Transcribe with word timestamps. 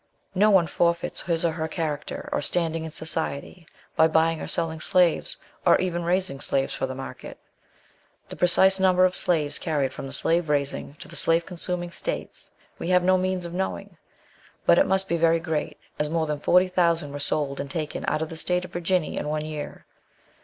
No 0.33 0.49
one 0.49 0.65
forfeits 0.65 1.21
his 1.21 1.45
or 1.45 1.51
her 1.51 1.67
character 1.67 2.27
or 2.31 2.41
standing 2.41 2.83
in 2.85 2.89
society, 2.89 3.67
by 3.95 4.07
buying 4.07 4.41
or 4.41 4.47
selling 4.47 4.79
slaves; 4.79 5.37
or 5.63 5.77
even 5.79 6.01
raising 6.03 6.39
slaves 6.39 6.73
for 6.73 6.87
the 6.87 6.95
market. 6.95 7.37
The 8.27 8.35
precise 8.35 8.79
number 8.79 9.05
of 9.05 9.15
slaves 9.15 9.59
carried 9.59 9.93
from 9.93 10.07
the 10.07 10.11
slave 10.13 10.49
raising 10.49 10.95
to 10.95 11.07
the 11.07 11.15
slave 11.15 11.45
consuming 11.45 11.91
states, 11.91 12.49
we 12.79 12.89
have 12.89 13.03
no 13.03 13.15
means 13.15 13.45
of 13.45 13.53
knowing. 13.53 13.95
But 14.65 14.79
it 14.79 14.87
must 14.87 15.07
be 15.07 15.17
very 15.17 15.39
great, 15.39 15.77
as 15.99 16.09
more 16.09 16.25
than 16.25 16.39
forty 16.39 16.67
thousand 16.67 17.11
were 17.13 17.19
sold 17.19 17.59
and 17.59 17.69
taken 17.69 18.03
out 18.07 18.23
of 18.23 18.29
the 18.29 18.37
state 18.37 18.65
of 18.65 18.73
Virginia 18.73 19.19
in 19.19 19.29
one 19.29 19.45
year. 19.45 19.85